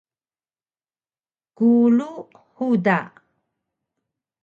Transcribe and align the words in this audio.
Kulu 1.57 2.09
huda 2.57 2.97